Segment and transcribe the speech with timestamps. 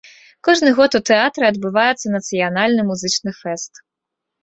[0.47, 3.73] Кожны год у тэатры адбываецца нацыянальны музычны фэст.